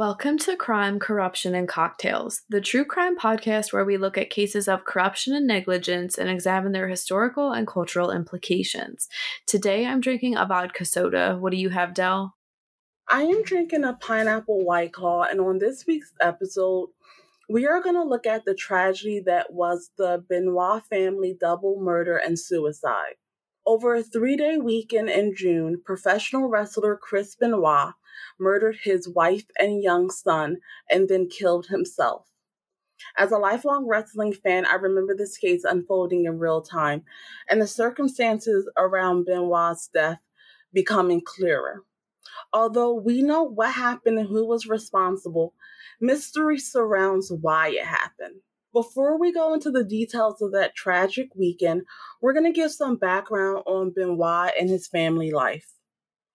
[0.00, 4.66] Welcome to Crime, Corruption, and Cocktails, the true crime podcast where we look at cases
[4.66, 9.10] of corruption and negligence and examine their historical and cultural implications.
[9.46, 11.36] Today I'm drinking a vodka soda.
[11.38, 12.34] What do you have, Dell?
[13.10, 16.88] I am drinking a pineapple white claw, and on this week's episode,
[17.50, 22.16] we are going to look at the tragedy that was the Benoit family double murder
[22.16, 23.16] and suicide.
[23.66, 27.92] Over a three day weekend in June, professional wrestler Chris Benoit
[28.38, 30.58] murdered his wife and young son,
[30.90, 32.26] and then killed himself.
[33.16, 37.02] As a lifelong wrestling fan, I remember this case unfolding in real time
[37.48, 40.18] and the circumstances around Benoit's death
[40.72, 41.84] becoming clearer.
[42.52, 45.54] Although we know what happened and who was responsible,
[46.00, 48.40] mystery surrounds why it happened.
[48.72, 51.82] Before we go into the details of that tragic weekend,
[52.20, 55.66] we're going to give some background on Benoit and his family life.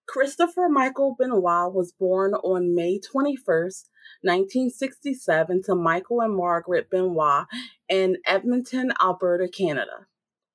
[0.07, 3.89] Christopher Michael Benoit was born on May 21st,
[4.21, 7.45] 1967, to Michael and Margaret Benoit
[7.89, 10.07] in Edmonton, Alberta, Canada.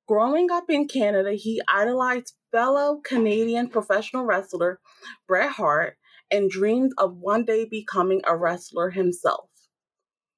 [0.07, 4.81] Growing up in Canada, he idolized fellow Canadian professional wrestler
[5.27, 5.97] Bret Hart
[6.31, 9.51] and dreamed of one day becoming a wrestler himself.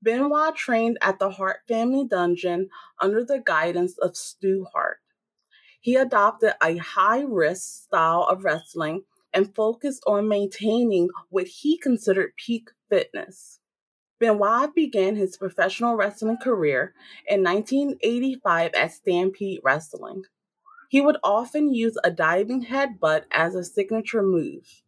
[0.03, 2.69] Benoit trained at the Hart Family Dungeon
[3.01, 4.99] under the guidance of Stu Hart.
[5.83, 9.03] He adopted a high risk style of wrestling
[9.35, 13.59] and focused on maintaining what he considered peak fitness.
[14.21, 16.95] Benoit began his professional wrestling career
[17.27, 20.23] in 1985 at Stampede Wrestling.
[20.89, 24.85] He would often use a diving headbutt as a signature move.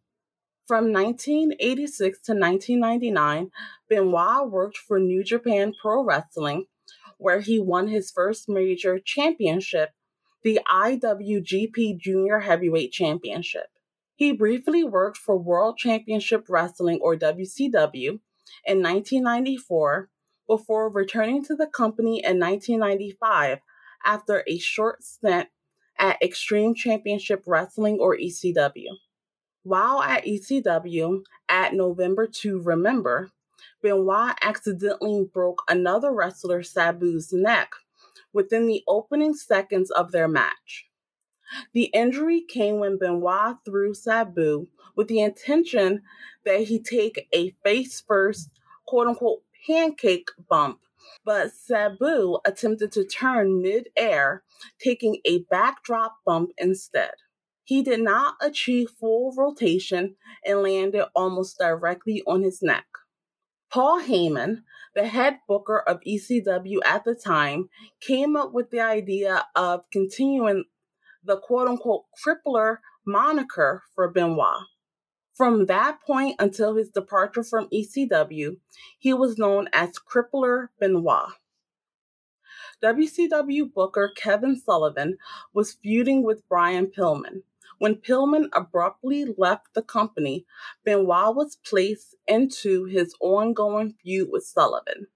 [0.65, 3.51] From 1986 to 1999,
[3.89, 6.67] Benoit worked for New Japan Pro Wrestling,
[7.17, 9.89] where he won his first major championship
[10.45, 13.65] the IWGP Junior Heavyweight Championship.
[14.13, 18.19] He briefly worked for World Championship Wrestling or WCW
[18.63, 20.07] in 1994
[20.47, 23.57] before returning to the company in 1995
[24.05, 25.49] after a short stint
[25.97, 28.89] at Extreme Championship Wrestling or ECW.
[29.63, 33.31] While at ECW at November to Remember,
[33.81, 37.71] Benoit accidentally broke another wrestler Sabu's neck
[38.35, 40.87] within the opening seconds of their match.
[41.73, 46.01] The injury came when Benoit threw Sabu with the intention
[46.45, 48.49] that he take a face first,
[48.85, 50.79] quote unquote, pancake bump,
[51.23, 54.43] but Sabu attempted to turn mid air,
[54.79, 57.13] taking a backdrop bump instead.
[57.63, 62.85] He did not achieve full rotation and landed almost directly on his neck.
[63.75, 64.63] Paul Heyman,
[64.93, 67.67] the head booker of ECW at the time,
[67.99, 70.63] came up with the idea of continuing
[71.21, 74.61] the quote unquote crippler moniker for Benoit.
[75.33, 78.55] From that point until his departure from ECW,
[78.97, 81.33] he was known as Crippler Benoit.
[82.81, 85.17] WCW booker Kevin Sullivan
[85.53, 87.41] was feuding with Brian Pillman,
[87.79, 90.45] when Pillman abruptly left the company,
[90.83, 95.07] Benoit was placed into his ongoing feud with Sullivan.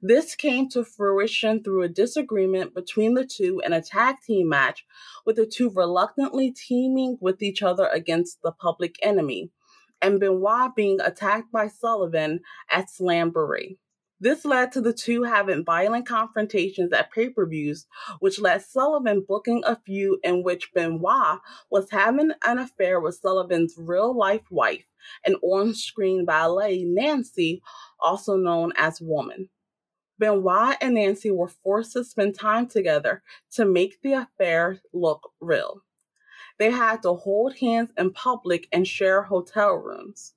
[0.00, 4.86] This came to fruition through a disagreement between the two in a tag team match,
[5.26, 9.50] with the two reluctantly teaming with each other against the public enemy,
[10.00, 13.78] and Benoit being attacked by Sullivan at Slamboree.
[14.20, 17.86] This led to the two having violent confrontations at pay per views,
[18.18, 21.38] which led Sullivan booking a feud in which Benoit
[21.70, 24.86] was having an affair with Sullivan's real life wife,
[25.24, 27.62] an on screen valet, Nancy,
[28.00, 29.50] also known as Woman.
[30.18, 35.82] Benoit and Nancy were forced to spend time together to make the affair look real.
[36.58, 40.34] They had to hold hands in public and share hotel rooms.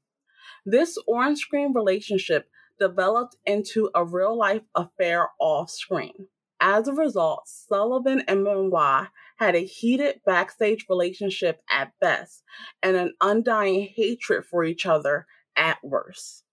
[0.67, 2.47] This on screen relationship
[2.81, 6.27] developed into a real life affair off screen.
[6.59, 12.43] As a result, Sullivan and Benoit had a heated backstage relationship at best
[12.81, 16.43] and an undying hatred for each other at worst.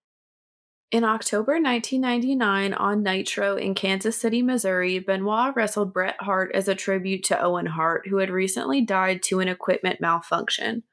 [0.91, 6.75] In October 1999, on Nitro in Kansas City, Missouri, Benoit wrestled Bret Hart as a
[6.75, 10.85] tribute to Owen Hart, who had recently died to an equipment malfunction.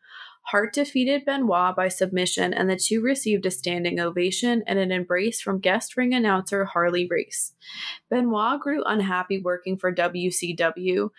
[0.45, 5.41] Hart defeated Benoit by submission, and the two received a standing ovation and an embrace
[5.41, 7.53] from guest ring announcer Harley Race.
[8.11, 11.09] Benoit grew unhappy working for WCW.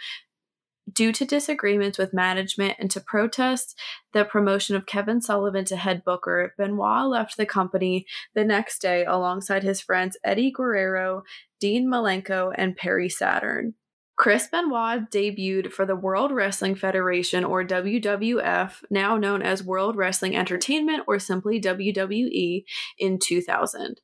[0.92, 3.76] Due to disagreements with management and to protest
[4.12, 8.06] the promotion of Kevin Sullivan to head booker, Benoit left the company
[8.36, 11.24] the next day alongside his friends Eddie Guerrero,
[11.58, 13.74] Dean Malenko, and Perry Saturn.
[14.16, 20.34] Chris Benoit debuted for the World Wrestling Federation or WWF, now known as World Wrestling
[20.34, 22.64] Entertainment or simply WWE,
[22.98, 24.00] in 2000.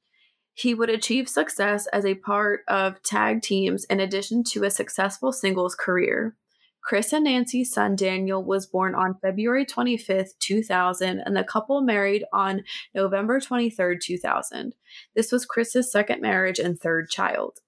[0.54, 5.32] He would achieve success as a part of tag teams in addition to a successful
[5.32, 6.36] singles career.
[6.82, 12.24] Chris and Nancy's son Daniel was born on February 25th, 2000, and the couple married
[12.34, 14.74] on November 23rd, 2000.
[15.14, 17.60] This was Chris's second marriage and third child.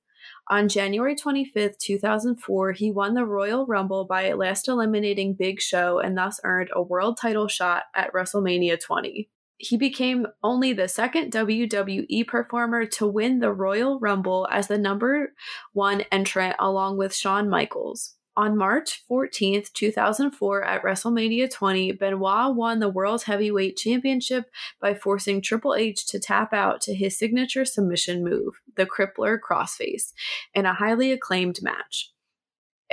[0.49, 6.17] On January 25th, 2004, he won the Royal Rumble by last eliminating Big Show and
[6.17, 9.31] thus earned a world title shot at WrestleMania 20.
[9.57, 15.33] He became only the second WWE performer to win the Royal Rumble as the number
[15.73, 18.17] one entrant along with Shawn Michaels.
[18.37, 24.51] On March 14th, 2004, at WrestleMania 20, Benoit won the World Heavyweight Championship
[24.81, 30.13] by forcing Triple H to tap out to his signature submission move, the Crippler Crossface,
[30.53, 32.11] in a highly acclaimed match.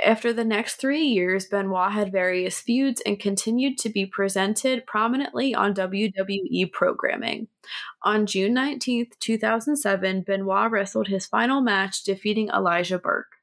[0.04, 5.54] After the next three years, Benoit had various feuds and continued to be presented prominently
[5.54, 7.48] on WWE programming.
[8.02, 13.41] On June 19, 2007, Benoit wrestled his final match, defeating Elijah Burke.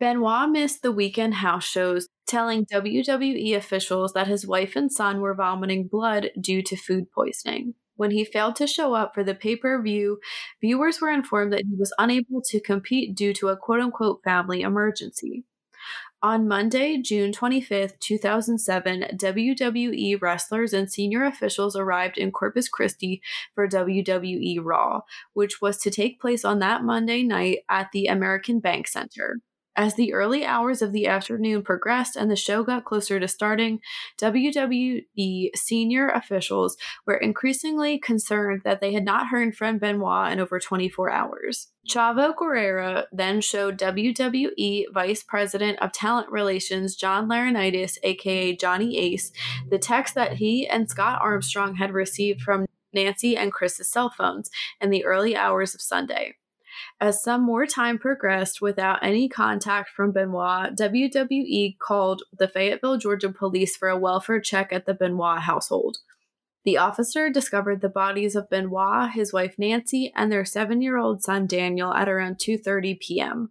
[0.00, 5.34] Benoit missed the weekend house shows, telling WWE officials that his wife and son were
[5.34, 7.74] vomiting blood due to food poisoning.
[7.96, 10.18] When he failed to show up for the pay per view,
[10.60, 14.62] viewers were informed that he was unable to compete due to a quote unquote family
[14.62, 15.44] emergency.
[16.22, 23.20] On Monday, June 25, 2007, WWE wrestlers and senior officials arrived in Corpus Christi
[23.54, 25.02] for WWE Raw,
[25.34, 29.40] which was to take place on that Monday night at the American Bank Center.
[29.76, 33.80] As the early hours of the afternoon progressed and the show got closer to starting,
[34.18, 36.76] WWE senior officials
[37.06, 41.68] were increasingly concerned that they had not heard from Benoit in over 24 hours.
[41.88, 49.32] Chavo Guerrero then showed WWE Vice President of Talent Relations John Laurinaitis, aka Johnny Ace,
[49.68, 54.50] the text that he and Scott Armstrong had received from Nancy and Chris's cell phones
[54.80, 56.36] in the early hours of Sunday.
[57.04, 63.28] As some more time progressed without any contact from Benoit, WWE called the Fayetteville, Georgia
[63.28, 65.98] police for a welfare check at the Benoit household.
[66.64, 71.92] The officer discovered the bodies of Benoit, his wife Nancy, and their 7-year-old son Daniel
[71.92, 73.50] at around 2:30 p.m.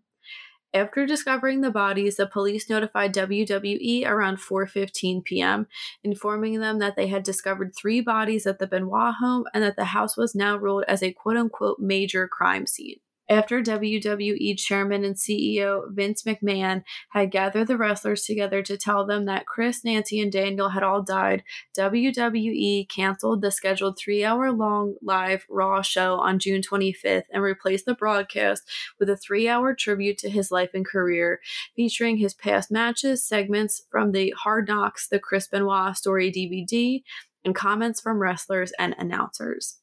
[0.74, 5.68] After discovering the bodies, the police notified WWE around 4:15 p.m.,
[6.04, 9.94] informing them that they had discovered 3 bodies at the Benoit home and that the
[9.94, 12.98] house was now ruled as a quote-unquote major crime scene.
[13.30, 19.26] After WWE chairman and CEO Vince McMahon had gathered the wrestlers together to tell them
[19.26, 21.44] that Chris, Nancy, and Daniel had all died,
[21.78, 27.86] WWE canceled the scheduled three hour long live Raw show on June 25th and replaced
[27.86, 28.64] the broadcast
[29.00, 31.40] with a three hour tribute to his life and career,
[31.78, 37.04] featuring his past matches, segments from the Hard Knocks, the Chris Benoit Story DVD,
[37.46, 39.80] and comments from wrestlers and announcers.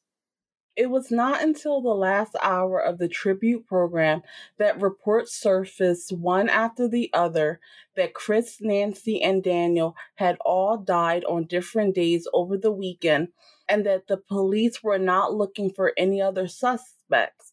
[0.77, 4.21] It was not until the last hour of the tribute program
[4.57, 7.59] that reports surfaced one after the other
[7.97, 13.29] that Chris, Nancy, and Daniel had all died on different days over the weekend
[13.67, 17.51] and that the police were not looking for any other suspects,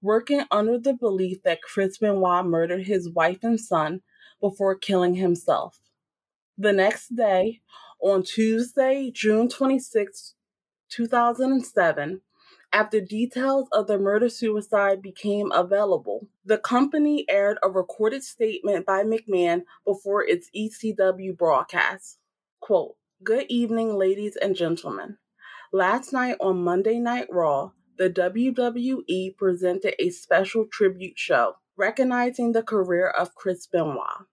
[0.00, 4.02] working under the belief that Chris Benoit murdered his wife and son
[4.40, 5.80] before killing himself.
[6.56, 7.62] The next day,
[8.00, 10.34] on Tuesday, June 26,
[10.88, 12.20] 2007,
[12.72, 19.02] after details of the murder suicide became available, the company aired a recorded statement by
[19.02, 22.18] McMahon before its ECW broadcast.
[22.60, 22.94] Quote,
[23.24, 25.18] Good evening, ladies and gentlemen.
[25.72, 32.62] Last night on Monday Night Raw, the WWE presented a special tribute show recognizing the
[32.62, 34.26] career of Chris Benoit.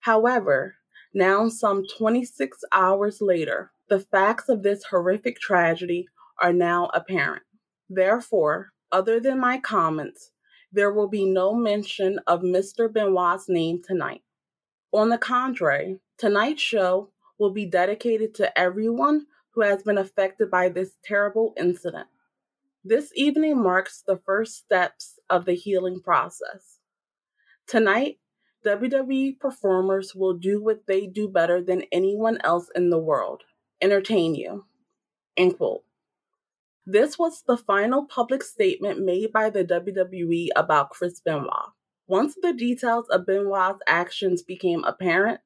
[0.00, 0.76] However,
[1.12, 6.06] now some 26 hours later, the facts of this horrific tragedy
[6.40, 7.42] are now apparent.
[7.92, 10.30] Therefore, other than my comments,
[10.72, 12.90] there will be no mention of Mr.
[12.90, 14.22] Benoit's name tonight.
[14.92, 20.68] On the contrary, tonight's show will be dedicated to everyone who has been affected by
[20.68, 22.06] this terrible incident.
[22.84, 26.78] This evening marks the first steps of the healing process.
[27.66, 28.18] Tonight,
[28.64, 33.42] WWE performers will do what they do better than anyone else in the world
[33.82, 34.66] entertain you.
[35.36, 35.82] End quote.
[36.86, 41.72] This was the final public statement made by the WWE about Chris Benoit.
[42.06, 45.40] Once the details of Benoit's actions became apparent,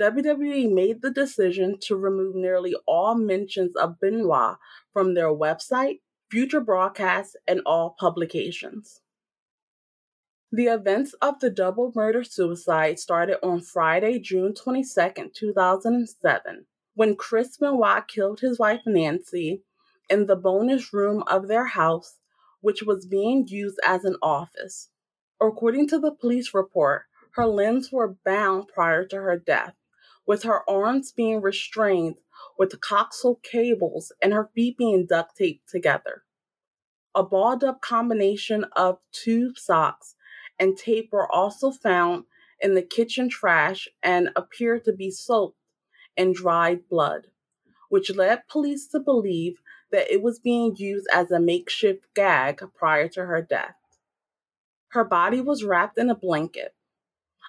[0.00, 4.56] WWE made the decision to remove nearly all mentions of Benoit
[4.92, 9.02] from their website, future broadcasts, and all publications.
[10.50, 17.58] The events of the double murder suicide started on Friday, June 22, 2007, when Chris
[17.58, 19.62] Benoit killed his wife Nancy
[20.10, 22.18] in the bonus room of their house,
[22.62, 24.90] which was being used as an office.
[25.40, 29.76] According to the police report, her limbs were bound prior to her death,
[30.26, 32.16] with her arms being restrained
[32.58, 36.24] with coaxial cables and her feet being duct taped together.
[37.14, 40.16] A balled up combination of tube socks
[40.58, 42.24] and tape were also found
[42.60, 45.58] in the kitchen trash and appeared to be soaked
[46.16, 47.28] in dried blood,
[47.90, 49.60] which led police to believe
[49.92, 53.74] that it was being used as a makeshift gag prior to her death.
[54.88, 56.74] Her body was wrapped in a blanket.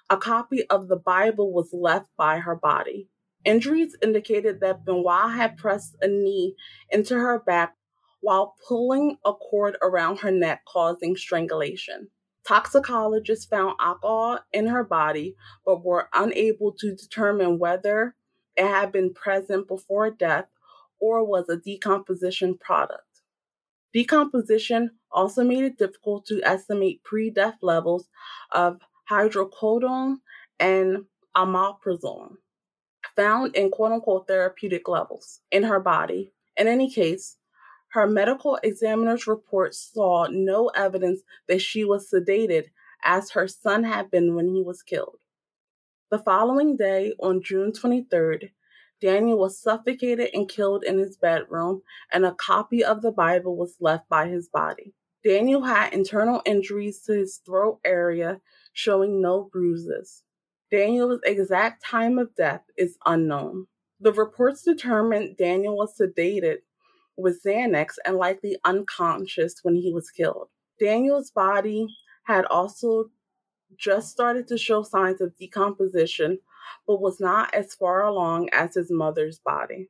[0.09, 3.09] A copy of the Bible was left by her body.
[3.43, 6.55] Injuries indicated that Benoit had pressed a knee
[6.89, 7.75] into her back
[8.19, 12.09] while pulling a cord around her neck, causing strangulation.
[12.47, 18.15] Toxicologists found alcohol in her body, but were unable to determine whether
[18.55, 20.45] it had been present before death
[21.01, 23.03] or was a decomposition product.
[23.93, 28.07] Decomposition also made it difficult to estimate pre death levels
[28.51, 28.79] of
[29.09, 30.17] hydrocodone
[30.59, 31.05] and
[31.35, 32.37] omeprazole
[33.15, 36.31] found in quote unquote therapeutic levels in her body.
[36.57, 37.37] In any case,
[37.89, 42.65] her medical examiner's report saw no evidence that she was sedated
[43.03, 45.17] as her son had been when he was killed.
[46.09, 48.51] The following day, on June 23rd,
[49.01, 51.81] Daniel was suffocated and killed in his bedroom,
[52.11, 54.93] and a copy of the Bible was left by his body.
[55.23, 58.41] Daniel had internal injuries to his throat area,
[58.73, 60.23] showing no bruises.
[60.71, 63.67] Daniel's exact time of death is unknown.
[63.99, 66.57] The reports determined Daniel was sedated
[67.17, 70.47] with Xanax and likely unconscious when he was killed.
[70.79, 71.87] Daniel's body
[72.23, 73.05] had also
[73.77, 76.39] just started to show signs of decomposition,
[76.87, 79.89] but was not as far along as his mother's body.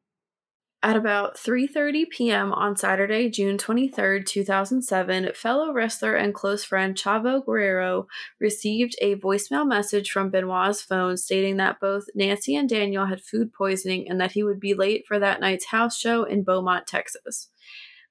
[0.83, 2.51] At about 3:30 p.m.
[2.53, 8.07] on Saturday, June 23, 2007, fellow wrestler and close friend Chavo Guerrero
[8.39, 13.53] received a voicemail message from Benoit's phone stating that both Nancy and Daniel had food
[13.53, 17.49] poisoning and that he would be late for that night's house show in Beaumont, Texas.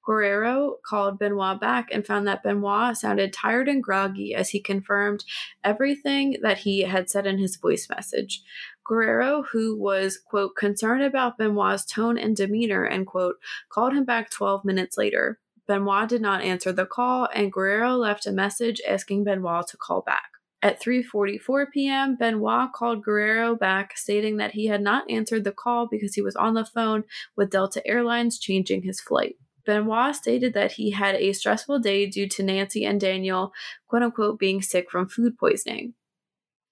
[0.05, 5.25] Guerrero called Benoit back and found that Benoit sounded tired and groggy as he confirmed
[5.63, 8.43] everything that he had said in his voice message.
[8.85, 13.37] Guerrero, who was, quote, concerned about Benoit's tone and demeanor, end quote,
[13.69, 15.39] called him back 12 minutes later.
[15.69, 20.01] Benoit did not answer the call, and Guerrero left a message asking Benoit to call
[20.01, 20.31] back.
[20.63, 25.87] At 3:44 p.m., Benoit called Guerrero back, stating that he had not answered the call
[25.87, 27.05] because he was on the phone
[27.37, 29.37] with Delta Airlines changing his flight.
[29.67, 33.53] Benoit stated that he had a stressful day due to Nancy and Daniel,
[33.89, 35.95] quote unquote, being sick from food poisoning.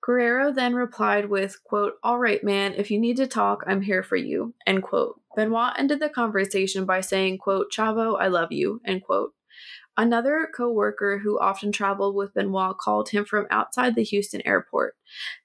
[0.00, 4.02] Guerrero then replied with, quote, All right, man, if you need to talk, I'm here
[4.02, 5.20] for you, end quote.
[5.36, 9.34] Benoit ended the conversation by saying, quote, Chavo, I love you, end quote.
[9.98, 14.94] Another co-worker who often traveled with Benoit called him from outside the Houston airport.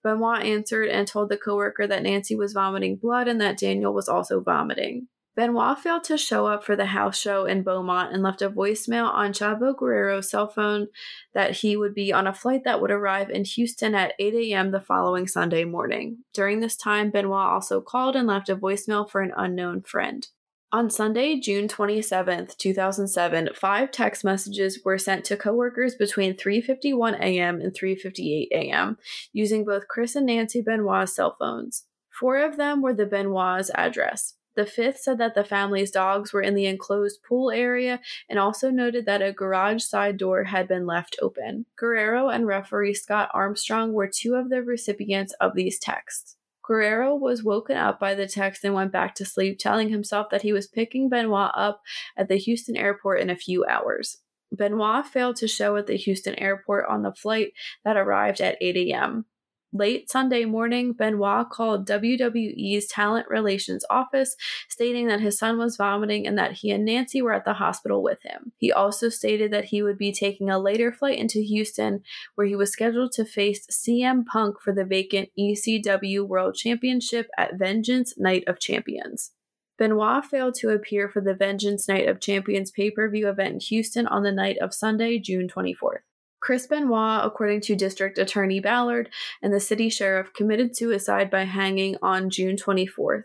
[0.03, 4.07] Benoit answered and told the coworker that Nancy was vomiting blood and that Daniel was
[4.07, 5.07] also vomiting.
[5.35, 9.05] Benoit failed to show up for the house show in Beaumont and left a voicemail
[9.05, 10.89] on Chavo Guerrero's cell phone
[11.33, 14.71] that he would be on a flight that would arrive in Houston at 8 a.m.
[14.71, 16.19] the following Sunday morning.
[16.33, 20.27] During this time, Benoit also called and left a voicemail for an unknown friend.
[20.71, 27.61] On Sunday, June 27, 2007, five text messages were sent to coworkers between 3:51 a.m.
[27.61, 28.97] and 3:58 a.m.
[29.31, 31.85] using both Chris and Nancy Benoit's cell phones.
[32.09, 34.33] Four of them were the Benoit's address.
[34.55, 38.69] The fifth said that the family's dogs were in the enclosed pool area and also
[38.69, 41.65] noted that a garage side door had been left open.
[41.75, 46.37] Guerrero and referee Scott Armstrong were two of the recipients of these texts.
[46.63, 50.43] Guerrero was woken up by the text and went back to sleep, telling himself that
[50.43, 51.81] he was picking Benoit up
[52.15, 54.19] at the Houston airport in a few hours.
[54.51, 58.77] Benoit failed to show at the Houston airport on the flight that arrived at 8
[58.77, 59.25] a.m.
[59.75, 64.35] Late Sunday morning, Benoit called WWE's talent relations office,
[64.69, 68.03] stating that his son was vomiting and that he and Nancy were at the hospital
[68.03, 68.51] with him.
[68.59, 72.03] He also stated that he would be taking a later flight into Houston,
[72.35, 77.57] where he was scheduled to face CM Punk for the vacant ECW World Championship at
[77.57, 79.31] Vengeance Night of Champions.
[79.79, 83.59] Benoit failed to appear for the Vengeance Night of Champions pay per view event in
[83.59, 86.01] Houston on the night of Sunday, June 24th.
[86.43, 89.09] Chris Benoit, according to District Attorney Ballard
[89.41, 93.23] and the city sheriff, committed suicide by hanging on June 24th.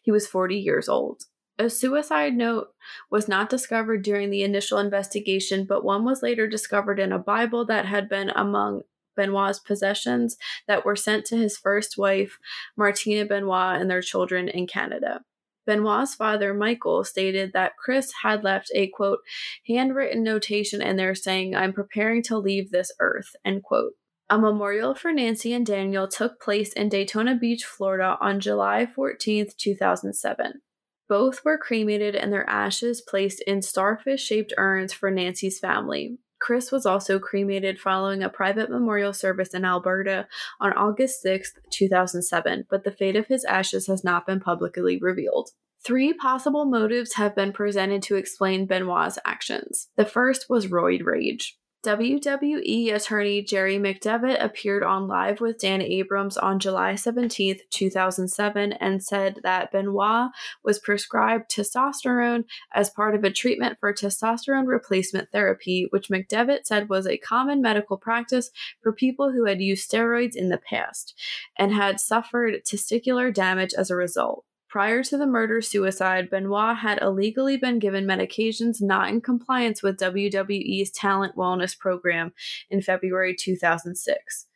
[0.00, 1.24] He was 40 years old.
[1.58, 2.68] A suicide note
[3.10, 7.66] was not discovered during the initial investigation, but one was later discovered in a Bible
[7.66, 8.82] that had been among
[9.16, 10.36] Benoit's possessions
[10.68, 12.38] that were sent to his first wife,
[12.76, 15.22] Martina Benoit, and their children in Canada.
[15.66, 19.20] Benoit's father, Michael, stated that Chris had left a quote,
[19.66, 23.92] handwritten notation in there saying, I'm preparing to leave this earth, end quote.
[24.30, 29.48] A memorial for Nancy and Daniel took place in Daytona Beach, Florida on July 14,
[29.58, 30.62] 2007.
[31.08, 36.16] Both were cremated and their ashes placed in starfish shaped urns for Nancy's family.
[36.42, 40.26] Chris was also cremated following a private memorial service in Alberta
[40.60, 45.50] on August 6, 2007, but the fate of his ashes has not been publicly revealed.
[45.84, 49.88] Three possible motives have been presented to explain Benoit's actions.
[49.96, 51.56] The first was roid rage.
[51.84, 59.02] WWE attorney Jerry McDevitt appeared on Live with Dan Abrams on July 17, 2007, and
[59.02, 60.30] said that Benoit
[60.62, 66.88] was prescribed testosterone as part of a treatment for testosterone replacement therapy, which McDevitt said
[66.88, 71.18] was a common medical practice for people who had used steroids in the past
[71.58, 74.44] and had suffered testicular damage as a result.
[74.72, 79.98] Prior to the murder suicide, Benoit had illegally been given medications not in compliance with
[79.98, 82.32] WWE's talent wellness program
[82.70, 84.46] in February 2006,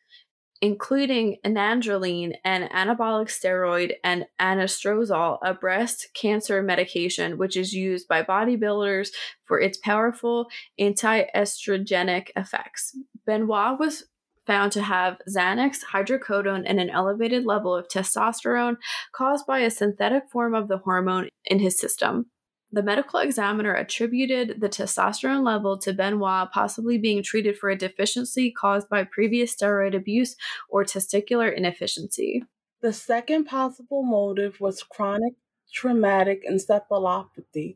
[0.59, 8.23] including nandrolone, an anabolic steroid, and anastrozole, a breast cancer medication which is used by
[8.23, 9.09] bodybuilders
[9.45, 10.47] for its powerful
[10.79, 12.97] anti estrogenic effects.
[13.27, 14.05] Benoit was
[14.47, 18.77] found to have Xanax, hydrocodone, and an elevated level of testosterone
[19.11, 22.31] caused by a synthetic form of the hormone in his system.
[22.71, 28.51] The medical examiner attributed the testosterone level to Benoit possibly being treated for a deficiency
[28.51, 30.35] caused by previous steroid abuse
[30.69, 32.43] or testicular inefficiency.
[32.81, 35.33] The second possible motive was chronic
[35.71, 37.75] traumatic encephalopathy,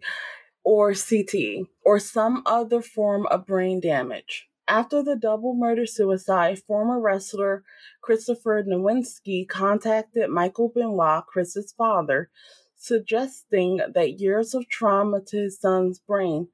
[0.64, 4.48] or CTE, or some other form of brain damage.
[4.72, 7.66] After the double murder suicide, former wrestler
[8.00, 12.30] Christopher Nowinski contacted Michael Benoit, Chris's father,
[12.78, 16.48] suggesting that years of trauma to his son's brain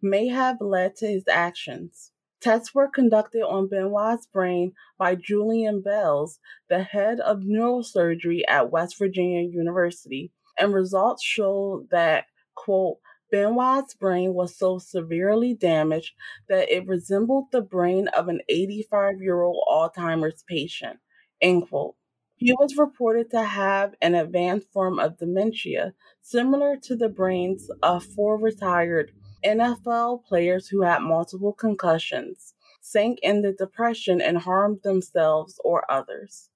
[0.00, 2.12] may have led to his actions.
[2.40, 8.96] Tests were conducted on Benoit's brain by Julian Bailes, the head of neurosurgery at West
[8.96, 12.98] Virginia University, and results showed that, quote,
[13.34, 16.14] Benoit's brain was so severely damaged
[16.48, 21.00] that it resembled the brain of an 85 year old Alzheimer's patient.
[21.42, 21.96] End quote.
[22.36, 28.04] He was reported to have an advanced form of dementia, similar to the brains of
[28.04, 29.10] four retired
[29.44, 36.50] NFL players who had multiple concussions, sank into depression, and harmed themselves or others.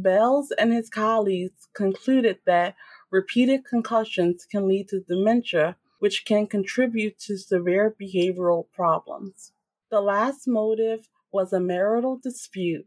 [0.00, 2.76] Bailes and his colleagues concluded that
[3.10, 9.52] repeated concussions can lead to dementia which can contribute to severe behavioral problems.
[9.88, 12.86] The last motive was a marital dispute.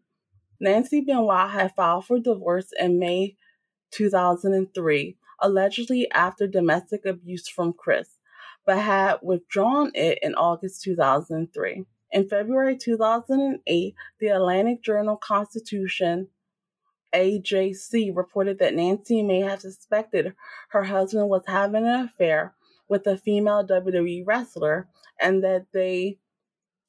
[0.59, 3.37] Nancy Benoit had filed for divorce in May
[3.91, 8.17] 2003, allegedly after domestic abuse from Chris,
[8.65, 11.85] but had withdrawn it in August 2003.
[12.11, 16.27] In February 2008, the Atlanta Journal Constitution
[17.13, 20.35] AJC reported that Nancy may have suspected
[20.71, 22.53] her husband was having an affair
[22.87, 24.87] with a female WWE wrestler
[25.19, 26.17] and that they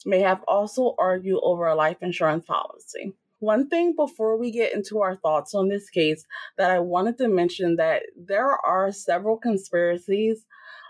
[0.05, 3.13] may have also argued over a life insurance policy.
[3.39, 6.25] One thing before we get into our thoughts on this case
[6.57, 10.47] that I wanted to mention that there are several conspiracies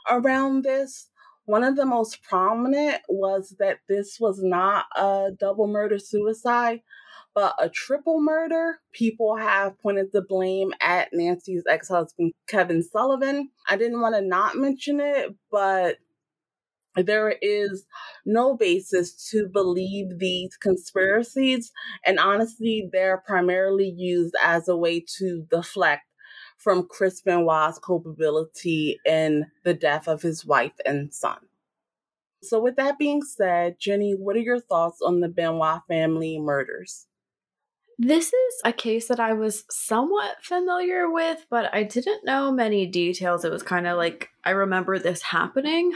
[0.08, 1.08] around this.
[1.46, 6.82] One of the most prominent was that this was not a double murder suicide,
[7.36, 13.50] but a triple murder, people have pointed the blame at Nancy's ex husband, Kevin Sullivan.
[13.68, 15.98] I didn't want to not mention it, but
[16.96, 17.84] there is
[18.24, 21.72] no basis to believe these conspiracies.
[22.06, 26.04] And honestly, they're primarily used as a way to deflect
[26.56, 31.36] from Chris Benoit's culpability in the death of his wife and son.
[32.42, 37.05] So, with that being said, Jenny, what are your thoughts on the Benoit family murders?
[37.98, 42.86] This is a case that I was somewhat familiar with, but I didn't know many
[42.86, 43.44] details.
[43.44, 45.92] It was kind of like I remember this happening.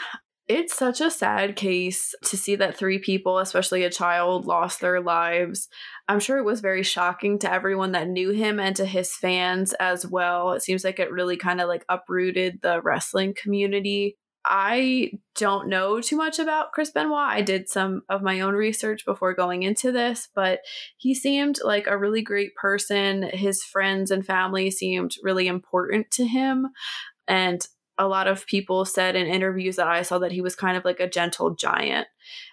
[0.48, 5.00] It's such a sad case to see that three people, especially a child, lost their
[5.00, 5.68] lives.
[6.08, 9.74] I'm sure it was very shocking to everyone that knew him and to his fans
[9.74, 10.52] as well.
[10.52, 14.16] It seems like it really kind of like uprooted the wrestling community.
[14.44, 17.30] I don't know too much about Chris Benoit.
[17.30, 20.60] I did some of my own research before going into this, but
[20.96, 23.22] he seemed like a really great person.
[23.22, 26.68] His friends and family seemed really important to him.
[27.28, 27.64] And
[27.98, 30.86] a lot of people said in interviews that I saw that he was kind of
[30.86, 32.08] like a gentle giant.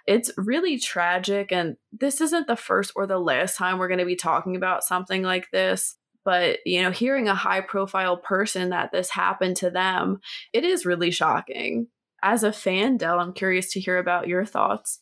[0.05, 1.53] It's really tragic.
[1.53, 4.83] And this isn't the first or the last time we're going to be talking about
[4.83, 5.95] something like this.
[6.27, 10.19] But, you know, hearing a high profile person that this happened to them,
[10.51, 11.87] it is really shocking.
[12.21, 14.99] As a fan, Dell, I'm curious to hear about your thoughts.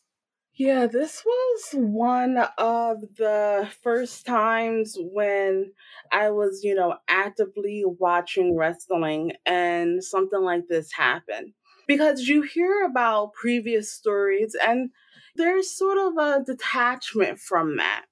[0.53, 5.71] Yeah, this was one of the first times when
[6.11, 11.53] I was, you know, actively watching wrestling and something like this happened.
[11.87, 14.91] Because you hear about previous stories and
[15.35, 18.05] there's sort of a detachment from that.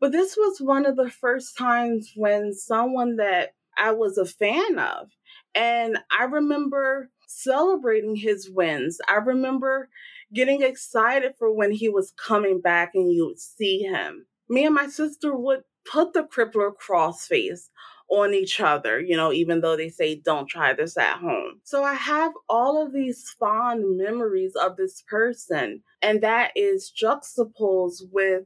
[0.00, 4.78] But this was one of the first times when someone that I was a fan
[4.78, 5.08] of,
[5.54, 8.98] and I remember celebrating his wins.
[9.08, 9.88] I remember
[10.32, 14.26] getting excited for when he was coming back and you would see him.
[14.48, 17.68] Me and my sister would put the crippler crossface
[18.10, 21.60] on each other, you know, even though they say don't try this at home.
[21.64, 28.06] So I have all of these fond memories of this person, and that is juxtaposed
[28.10, 28.44] with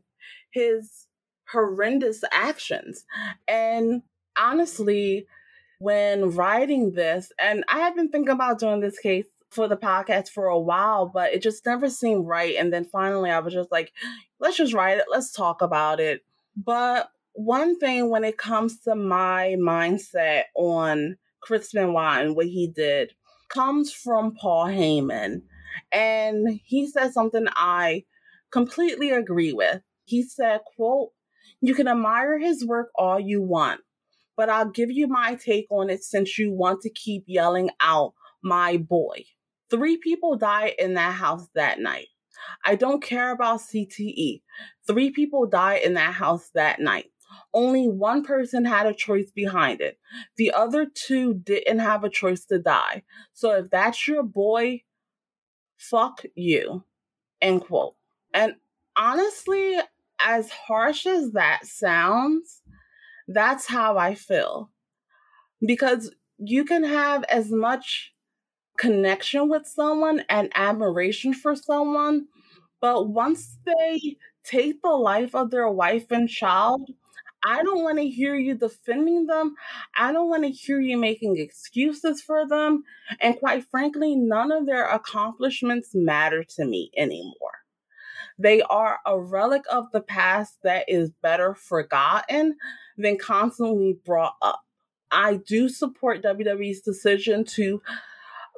[0.50, 1.06] his
[1.52, 3.04] horrendous actions.
[3.46, 4.02] And
[4.36, 5.26] honestly,
[5.78, 10.28] when writing this, and I have been thinking about doing this case for the podcast
[10.28, 12.56] for a while, but it just never seemed right.
[12.56, 13.92] And then finally, I was just like,
[14.40, 16.24] let's just write it, let's talk about it.
[16.56, 22.66] But one thing when it comes to my mindset on Chris Benoit and what he
[22.66, 23.12] did
[23.48, 25.42] comes from Paul Heyman.
[25.90, 28.04] And he said something I
[28.50, 29.82] completely agree with.
[30.04, 31.10] He said, quote,
[31.62, 33.80] you can admire his work all you want,
[34.36, 38.14] but I'll give you my take on it since you want to keep yelling out
[38.42, 39.24] my boy.
[39.70, 42.08] Three people died in that house that night.
[42.64, 44.42] I don't care about CTE.
[44.86, 47.06] Three people died in that house that night.
[47.54, 49.98] Only one person had a choice behind it.
[50.36, 53.04] The other two didn't have a choice to die.
[53.32, 54.82] So if that's your boy,
[55.78, 56.84] fuck you.
[57.40, 57.94] End quote.
[58.34, 58.56] And
[58.96, 59.78] honestly,
[60.24, 62.62] as harsh as that sounds,
[63.28, 64.70] that's how I feel.
[65.66, 68.12] Because you can have as much
[68.78, 72.26] connection with someone and admiration for someone.
[72.80, 76.90] But once they take the life of their wife and child,
[77.44, 79.56] I don't want to hear you defending them.
[79.96, 82.84] I don't want to hear you making excuses for them.
[83.20, 87.61] And quite frankly, none of their accomplishments matter to me anymore.
[88.42, 92.56] They are a relic of the past that is better forgotten
[92.98, 94.62] than constantly brought up.
[95.12, 97.80] I do support WWE's decision to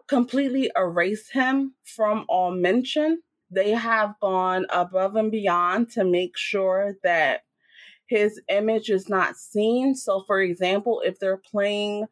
[0.07, 3.21] completely erase him from all mention.
[3.51, 7.43] They have gone above and beyond to make sure that
[8.07, 9.95] his image is not seen.
[9.95, 12.07] So, for example, if they're playing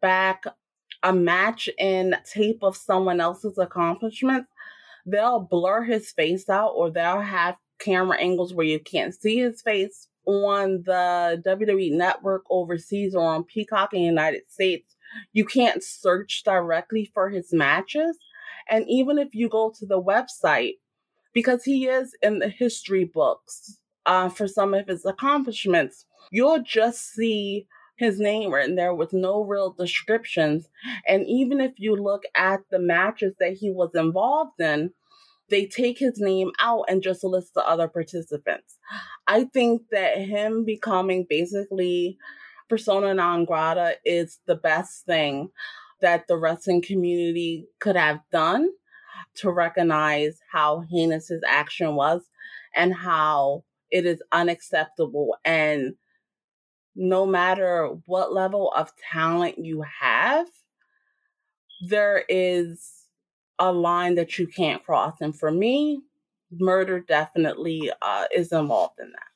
[0.00, 0.44] back
[1.04, 4.51] a match in tape of someone else's accomplishments,
[5.06, 9.60] they'll blur his face out or they'll have camera angles where you can't see his
[9.62, 14.92] face on the WWE network overseas or on Peacock in the United States
[15.32, 18.18] you can't search directly for his matches.
[18.68, 20.78] And even if you go to the website,
[21.34, 27.12] because he is in the history books uh, for some of his accomplishments, you'll just
[27.12, 30.68] see his name written there with no real descriptions.
[31.06, 34.92] And even if you look at the matches that he was involved in,
[35.50, 38.78] they take his name out and just list the other participants.
[39.26, 42.18] I think that him becoming basically
[42.68, 45.50] persona non grata is the best thing
[46.00, 48.70] that the wrestling community could have done
[49.34, 52.22] to recognize how heinous his action was
[52.74, 55.36] and how it is unacceptable.
[55.44, 55.94] And
[56.94, 60.46] no matter what level of talent you have,
[61.88, 63.06] there is
[63.58, 65.20] a line that you can't cross.
[65.20, 66.02] And for me,
[66.50, 69.26] murder definitely uh, is involved in that.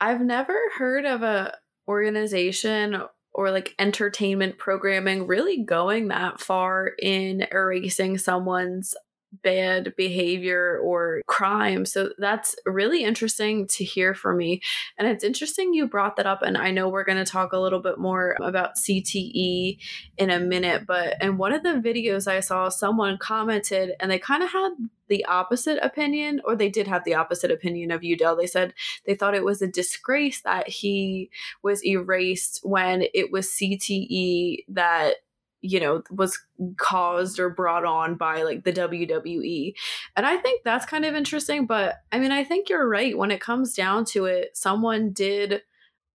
[0.00, 7.46] I've never heard of a organization or like entertainment programming really going that far in
[7.52, 8.94] erasing someone's
[9.42, 11.84] bad behavior or crime.
[11.84, 14.60] So that's really interesting to hear from me.
[14.98, 16.42] And it's interesting you brought that up.
[16.42, 19.78] And I know we're going to talk a little bit more about CTE
[20.18, 20.86] in a minute.
[20.86, 24.70] But in one of the videos I saw, someone commented and they kind of had
[25.08, 28.36] the opposite opinion, or they did have the opposite opinion of Udell.
[28.36, 31.30] They said they thought it was a disgrace that he
[31.62, 35.16] was erased when it was CTE that
[35.62, 36.38] you know was
[36.76, 39.74] caused or brought on by like the WWE.
[40.16, 43.30] And I think that's kind of interesting, but I mean I think you're right when
[43.30, 45.62] it comes down to it someone did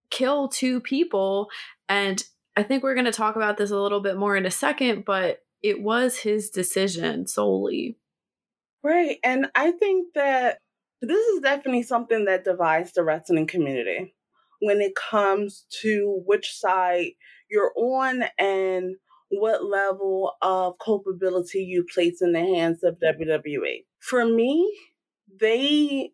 [0.10, 1.50] kill two people
[1.90, 2.24] and
[2.58, 5.04] I think we're going to talk about this a little bit more in a second,
[5.06, 7.98] but it was his decision solely.
[8.82, 9.18] Right.
[9.24, 10.60] And I think that
[11.02, 14.14] this is definitely something that divides the wrestling community
[14.62, 17.08] when it comes to which side
[17.50, 18.96] you're on and
[19.40, 23.86] what level of culpability you place in the hands of WWE.
[24.00, 24.74] For me,
[25.40, 26.12] they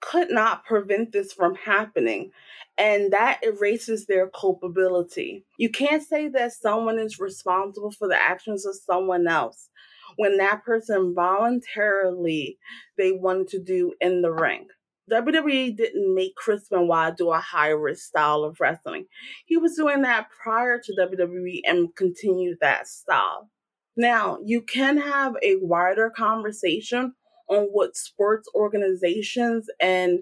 [0.00, 2.30] could not prevent this from happening.
[2.76, 5.46] And that erases their culpability.
[5.58, 9.68] You can't say that someone is responsible for the actions of someone else
[10.16, 12.58] when that person voluntarily
[12.98, 14.66] they wanted to do in the ring.
[15.10, 19.06] WWE didn't make Chris Benoit do a high risk style of wrestling.
[19.46, 23.50] He was doing that prior to WWE and continued that style.
[23.96, 27.14] Now, you can have a wider conversation
[27.48, 30.20] on what sports organizations and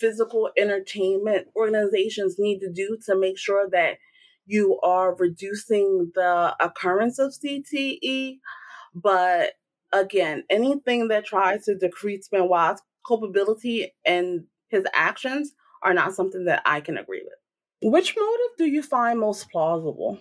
[0.00, 3.98] physical entertainment organizations need to do to make sure that
[4.46, 8.38] you are reducing the occurrence of CTE.
[8.94, 9.52] But
[9.92, 16.62] again, anything that tries to decrease Benoit's culpability and his actions are not something that
[16.64, 17.90] I can agree with.
[17.90, 20.18] Which motive do you find most plausible?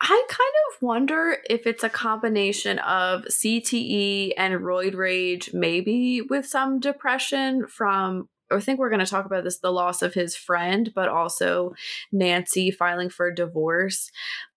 [0.00, 6.46] I kind of wonder if it's a combination of CTE and roid rage, maybe with
[6.46, 8.28] some depression from.
[8.50, 11.74] I think we're going to talk about this the loss of his friend, but also
[12.10, 14.10] Nancy filing for divorce.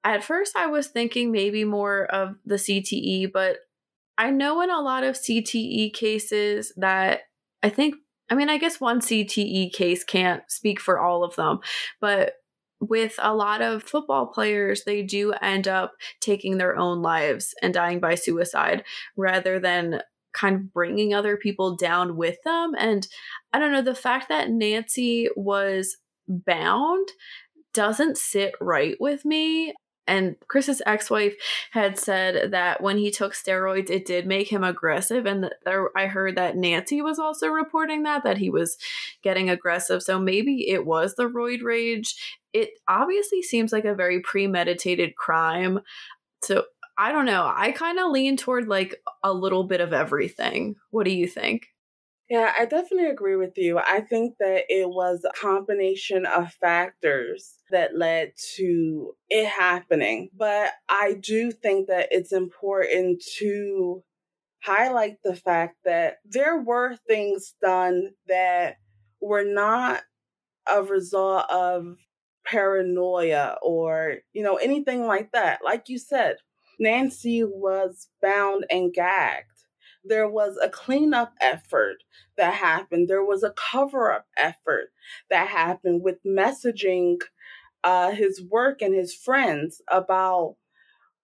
[0.05, 3.57] At first, I was thinking maybe more of the CTE, but
[4.17, 7.23] I know in a lot of CTE cases that
[7.63, 7.95] I think,
[8.29, 11.59] I mean, I guess one CTE case can't speak for all of them,
[11.99, 12.33] but
[12.79, 17.73] with a lot of football players, they do end up taking their own lives and
[17.73, 18.83] dying by suicide
[19.15, 20.01] rather than
[20.33, 22.73] kind of bringing other people down with them.
[22.77, 23.07] And
[23.53, 25.97] I don't know, the fact that Nancy was
[26.27, 27.07] bound
[27.73, 29.73] doesn't sit right with me.
[30.11, 31.35] And Chris's ex wife
[31.71, 35.25] had said that when he took steroids, it did make him aggressive.
[35.25, 38.77] And there, I heard that Nancy was also reporting that, that he was
[39.23, 40.03] getting aggressive.
[40.03, 42.41] So maybe it was the roid rage.
[42.51, 45.79] It obviously seems like a very premeditated crime.
[46.43, 46.65] So
[46.97, 47.49] I don't know.
[47.55, 50.75] I kind of lean toward like a little bit of everything.
[50.89, 51.67] What do you think?
[52.31, 53.77] Yeah, I definitely agree with you.
[53.77, 60.29] I think that it was a combination of factors that led to it happening.
[60.33, 64.05] But I do think that it's important to
[64.63, 68.77] highlight the fact that there were things done that
[69.21, 70.03] were not
[70.71, 71.97] a result of
[72.45, 75.59] paranoia or, you know, anything like that.
[75.65, 76.37] Like you said,
[76.79, 79.50] Nancy was bound and gagged
[80.03, 82.03] there was a cleanup effort
[82.37, 83.07] that happened.
[83.07, 84.91] There was a cover up effort
[85.29, 87.21] that happened with messaging
[87.83, 90.55] uh, his work and his friends about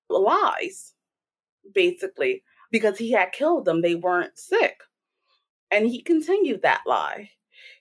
[0.09, 0.93] lies,
[1.73, 3.81] basically, because he had killed them.
[3.81, 4.81] They weren't sick.
[5.71, 7.31] And he continued that lie.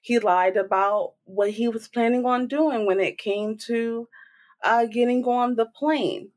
[0.01, 4.09] He lied about what he was planning on doing when it came to
[4.65, 6.31] uh, getting on the plane.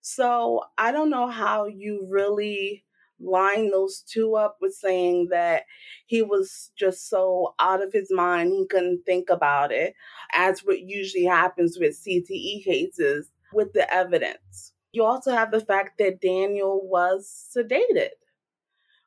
[0.00, 2.85] So I don't know how you really
[3.20, 5.64] line those two up with saying that
[6.06, 9.94] he was just so out of his mind he couldn't think about it,
[10.32, 14.72] as what usually happens with CTE cases with the evidence.
[14.92, 18.10] You also have the fact that Daniel was sedated,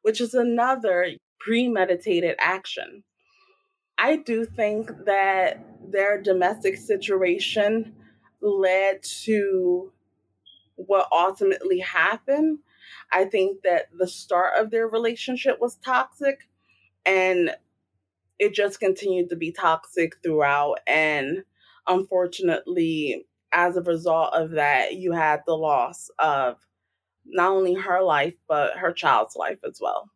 [0.02, 3.04] which is another premeditated action.
[3.98, 7.96] I do think that their domestic situation
[8.42, 9.92] led to
[10.76, 12.60] what ultimately happened
[13.12, 16.48] I think that the start of their relationship was toxic
[17.06, 17.56] and
[18.40, 20.80] it just continued to be toxic throughout.
[20.88, 21.44] And
[21.88, 26.58] unfortunately, as a result of that, you had the loss of
[27.26, 30.10] not only her life, but her child's life as well.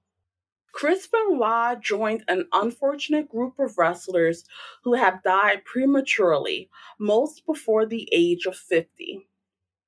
[0.72, 4.44] Chris Benoit joined an unfortunate group of wrestlers
[4.84, 9.28] who have died prematurely, most before the age of 50.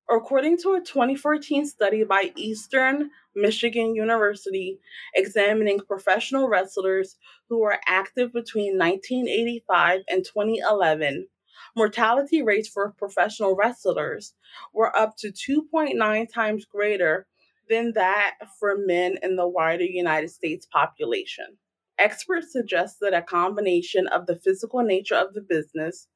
[0.08, 4.78] According to a 2014 study by Eastern Michigan University
[5.14, 7.16] examining professional wrestlers
[7.48, 11.26] who were active between 1985 and 2011,
[11.74, 14.34] mortality rates for professional wrestlers
[14.72, 17.26] were up to 2.9 times greater
[17.68, 21.58] than that for men in the wider United States population.
[21.98, 26.06] Experts suggest that a combination of the physical nature of the business,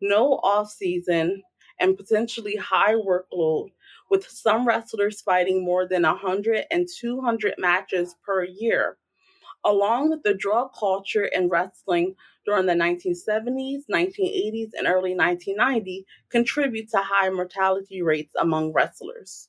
[0.00, 1.42] no off season,
[1.80, 3.72] and potentially high workload,
[4.10, 8.98] with some wrestlers fighting more than 100 and 200 matches per year,
[9.64, 16.90] along with the drug culture in wrestling during the 1970s, 1980s, and early 1990s, contribute
[16.90, 19.48] to high mortality rates among wrestlers.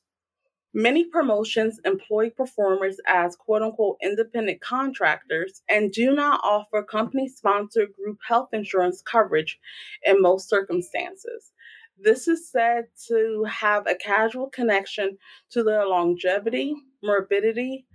[0.74, 7.94] Many promotions employ performers as quote unquote independent contractors and do not offer company sponsored
[7.94, 9.58] group health insurance coverage
[10.04, 11.52] in most circumstances.
[12.00, 15.18] This is said to have a casual connection
[15.50, 17.86] to their longevity, morbidity,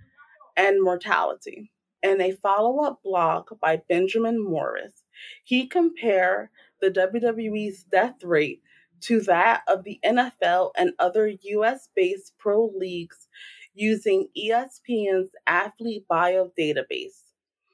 [0.56, 1.72] and mortality.
[2.02, 5.04] In a follow up blog by Benjamin Morris,
[5.42, 6.50] he compared
[6.82, 8.60] the WWE's death rate
[9.00, 13.26] to that of the NFL and other US based pro leagues
[13.72, 17.32] using ESPN's athlete bio database,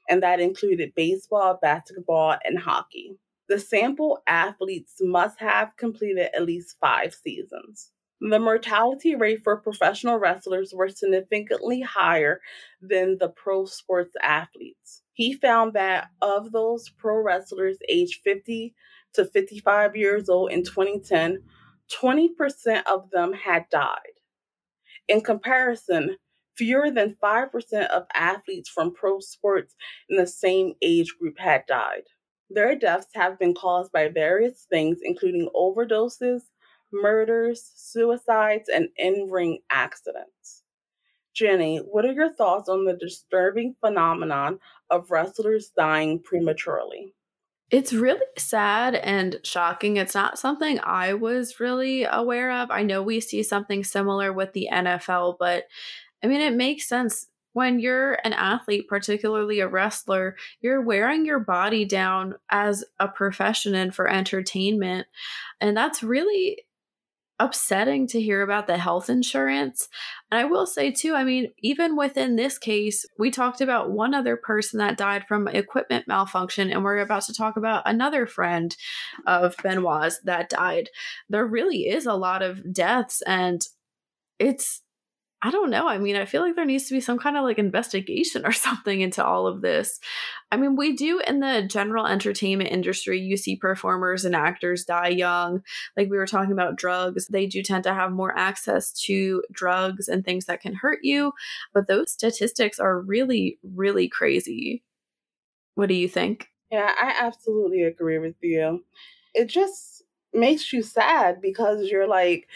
[0.09, 3.17] and that included baseball, basketball, and hockey.
[3.51, 7.91] The sample athletes must have completed at least five seasons.
[8.21, 12.39] The mortality rate for professional wrestlers were significantly higher
[12.81, 15.03] than the pro sports athletes.
[15.11, 18.73] He found that of those pro wrestlers aged 50
[19.15, 21.43] to 55 years old in 2010,
[22.01, 24.15] 20% of them had died.
[25.09, 26.15] In comparison,
[26.55, 29.75] fewer than 5% of athletes from pro sports
[30.07, 32.03] in the same age group had died.
[32.53, 36.41] Their deaths have been caused by various things, including overdoses,
[36.91, 40.63] murders, suicides, and in ring accidents.
[41.33, 44.59] Jenny, what are your thoughts on the disturbing phenomenon
[44.89, 47.13] of wrestlers dying prematurely?
[47.69, 49.95] It's really sad and shocking.
[49.95, 52.69] It's not something I was really aware of.
[52.69, 55.63] I know we see something similar with the NFL, but
[56.21, 61.39] I mean, it makes sense when you're an athlete, particularly a wrestler, you're wearing your
[61.39, 65.07] body down as a profession and for entertainment.
[65.59, 66.63] And that's really
[67.39, 69.89] upsetting to hear about the health insurance.
[70.29, 74.13] And I will say, too, I mean, even within this case, we talked about one
[74.13, 78.77] other person that died from equipment malfunction, and we're about to talk about another friend
[79.25, 80.89] of Benoit's that died.
[81.29, 83.65] There really is a lot of deaths, and
[84.37, 84.83] it's
[85.43, 85.87] I don't know.
[85.87, 88.51] I mean, I feel like there needs to be some kind of like investigation or
[88.51, 89.99] something into all of this.
[90.51, 95.07] I mean, we do in the general entertainment industry, you see performers and actors die
[95.07, 95.63] young.
[95.97, 100.07] Like we were talking about drugs, they do tend to have more access to drugs
[100.07, 101.33] and things that can hurt you.
[101.73, 104.83] But those statistics are really, really crazy.
[105.75, 106.47] What do you think?
[106.69, 108.83] Yeah, I absolutely agree with you.
[109.33, 109.90] It just
[110.33, 112.47] makes you sad because you're like,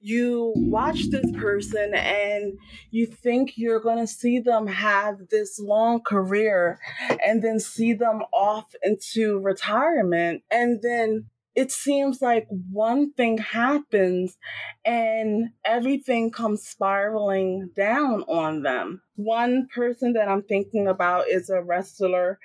[0.00, 2.58] you watch this person and
[2.90, 6.78] you think you're going to see them have this long career
[7.24, 14.38] and then see them off into retirement and then it seems like one thing happens
[14.84, 19.02] and everything comes spiraling down on them.
[19.16, 22.38] One person that I'm thinking about is a wrestler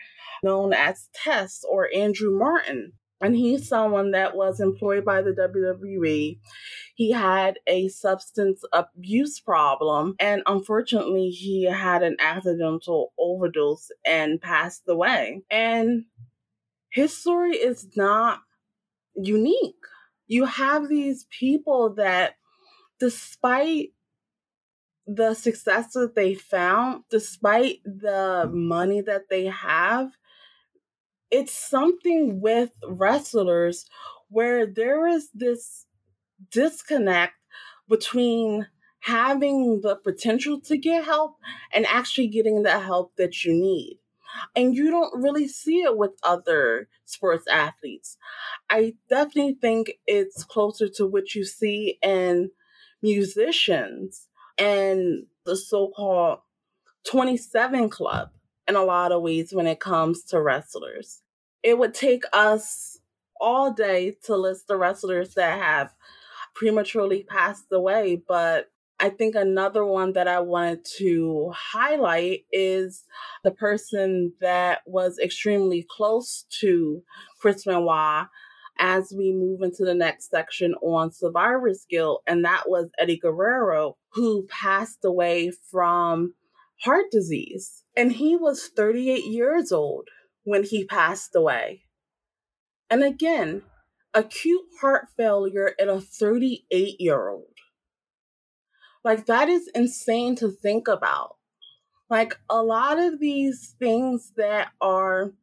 [0.44, 2.94] known as Test or Andrew Martin.
[3.22, 6.40] And he's someone that was employed by the WWE.
[6.96, 14.84] He had a substance abuse problem, and unfortunately, he had an accidental overdose and passed
[14.88, 15.44] away.
[15.50, 16.06] And
[16.90, 18.40] his story is not
[19.16, 19.76] unique.
[20.28, 22.36] You have these people that,
[23.00, 23.90] despite
[25.08, 30.12] the success that they found, despite the money that they have,
[31.32, 33.86] it's something with wrestlers
[34.30, 35.86] where there is this
[36.52, 37.34] disconnect
[37.88, 38.68] between
[39.02, 41.38] having the potential to get help
[41.72, 44.00] and actually getting the help that you need.
[44.56, 48.18] And you don't really see it with other sports athletes.
[48.70, 52.52] I definitely think it's closer to what you see in
[53.02, 56.40] musicians and the so called
[57.06, 58.32] 27 Club
[58.68, 61.22] in a lot of ways when it comes to wrestlers.
[61.64, 63.00] It would take us
[63.40, 65.94] all day to list the wrestlers that have
[66.54, 73.04] prematurely passed away, but I think another one that I wanted to highlight is
[73.44, 77.04] the person that was extremely close to
[77.42, 78.28] Chris Benoit
[78.78, 83.98] as we move into the next section on survivor's guilt, and that was Eddie Guerrero,
[84.10, 86.34] who passed away from
[86.84, 87.84] heart disease.
[87.96, 90.10] And he was 38 years old
[90.44, 91.84] when he passed away.
[92.90, 93.64] And again,
[94.14, 97.48] acute heart failure in a 38 year old.
[99.04, 101.36] Like, that is insane to think about.
[102.10, 105.34] Like, a lot of these things that are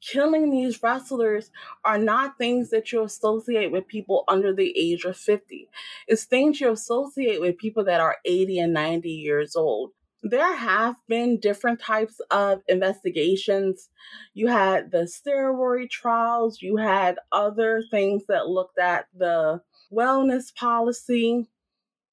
[0.00, 1.50] killing these wrestlers
[1.84, 5.68] are not things that you associate with people under the age of 50.
[6.06, 9.90] It's things you associate with people that are 80 and 90 years old
[10.22, 13.88] there have been different types of investigations.
[14.34, 19.62] You had the steroid trials, you had other things that looked at the
[19.92, 21.48] wellness policy.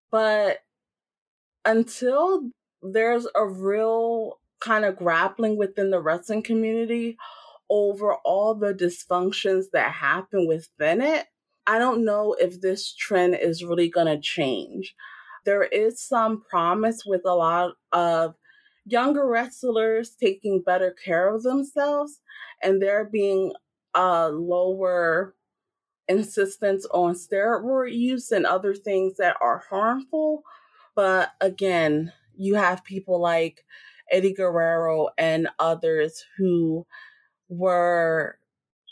[0.09, 0.59] But
[1.65, 2.49] until
[2.81, 7.17] there's a real kind of grappling within the wrestling community
[7.69, 11.27] over all the dysfunctions that happen within it,
[11.65, 14.95] I don't know if this trend is really going to change.
[15.47, 18.35] There is some promise with a lot of
[18.85, 22.19] younger wrestlers taking better care of themselves
[22.61, 23.53] and there being
[23.95, 25.35] a lower
[26.09, 30.43] insistence on steroid use and other things that are harmful.
[30.97, 33.63] But again, you have people like
[34.11, 36.85] Eddie Guerrero and others who
[37.47, 38.37] were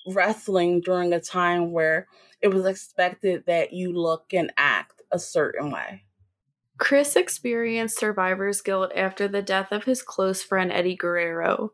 [0.08, 2.08] wrestling during a time where
[2.42, 6.05] it was expected that you look and act a certain way.
[6.78, 11.72] Chris experienced survivor's guilt after the death of his close friend Eddie Guerrero.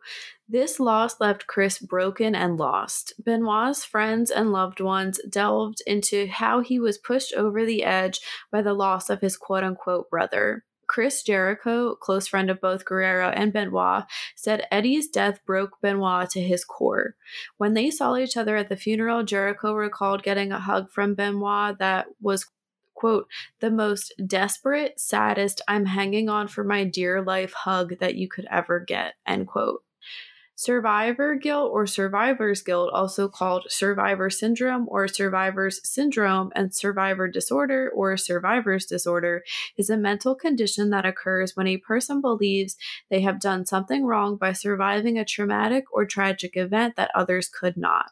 [0.48, 3.14] This loss left Chris broken and lost.
[3.24, 8.20] Benoit's friends and loved ones delved into how he was pushed over the edge
[8.52, 10.66] by the loss of his quote unquote brother.
[10.92, 14.04] Chris Jericho, close friend of both Guerrero and Benoit,
[14.36, 17.16] said Eddie's death broke Benoit to his core.
[17.58, 21.80] When they saw each other at the funeral, Jericho recalled getting a hug from Benoit
[21.80, 22.46] that was
[23.02, 23.28] quote,
[23.62, 28.46] the most desperate, saddest, I'm hanging on for my dear life hug that you could
[28.52, 29.84] ever get, end quote.
[30.54, 37.92] Survivor guilt or survivor's guilt, also called survivor syndrome or survivor's syndrome, and survivor disorder
[37.96, 39.44] or survivor's disorder,
[39.78, 42.78] is a mental condition that occurs when a person believes
[43.10, 47.76] they have done something wrong by surviving a traumatic or tragic event that others could
[47.76, 48.12] not.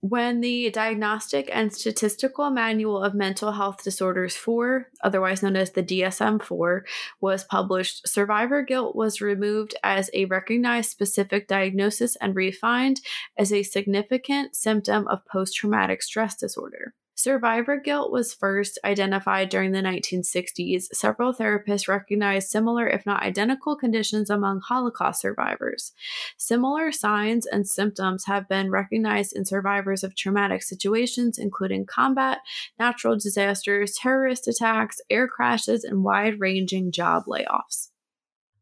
[0.00, 5.82] When the Diagnostic and Statistical Manual of Mental Health Disorders 4, otherwise known as the
[5.82, 6.84] DSM 4,
[7.20, 13.00] was published, survivor guilt was removed as a recognized specific diagnosis and refined
[13.36, 16.94] as a significant symptom of post traumatic stress disorder.
[17.18, 20.84] Survivor guilt was first identified during the 1960s.
[20.92, 25.92] Several therapists recognized similar, if not identical, conditions among Holocaust survivors.
[26.36, 32.38] Similar signs and symptoms have been recognized in survivors of traumatic situations, including combat,
[32.78, 37.88] natural disasters, terrorist attacks, air crashes, and wide ranging job layoffs.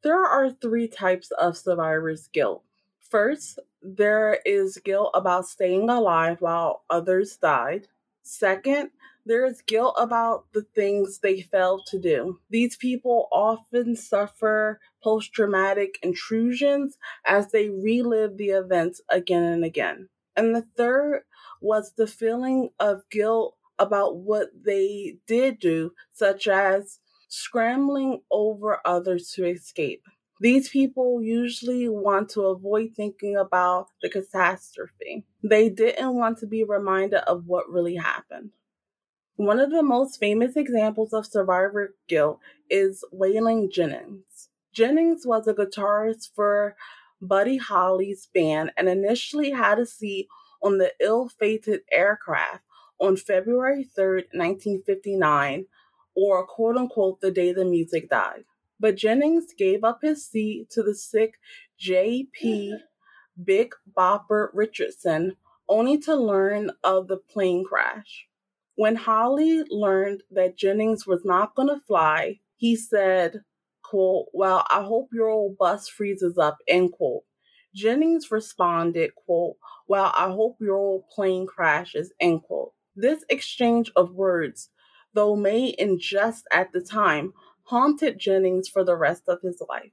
[0.01, 2.65] There are three types of survivor's guilt.
[3.01, 7.89] First, there is guilt about staying alive while others died.
[8.27, 8.91] Second,
[9.25, 12.41] there is guilt about the things they failed to do.
[12.51, 20.09] These people often suffer post traumatic intrusions as they relive the events again and again.
[20.35, 21.23] And the third
[21.61, 26.99] was the feeling of guilt about what they did do, such as
[27.29, 30.03] scrambling over others to escape.
[30.39, 35.25] These people usually want to avoid thinking about the catastrophe.
[35.43, 38.51] They didn't want to be reminded of what really happened.
[39.37, 44.51] One of the most famous examples of survivor guilt is Waylon Jennings.
[44.75, 46.77] Jennings was a guitarist for
[47.21, 50.29] Buddy Holly's band and initially had a seat
[50.63, 52.63] on the ill fated aircraft
[53.01, 55.67] on February 3rd, 1959,
[56.15, 58.45] or quote unquote the day the music died
[58.79, 61.35] but Jennings gave up his seat to the sick
[61.79, 62.77] J.P.
[63.43, 65.37] Big Bopper Richardson,
[65.69, 68.27] only to learn of the plane crash.
[68.77, 73.41] When Holly learned that Jennings was not going to fly, he said,
[73.83, 77.25] quote, Well, I hope your old bus freezes up, end quote.
[77.75, 79.57] Jennings responded, quote,
[79.87, 82.73] Well, I hope your old plane crashes, end quote.
[82.95, 84.71] This exchange of words,
[85.15, 87.33] though made in jest at the time,
[87.67, 89.93] haunted Jennings for the rest of his life.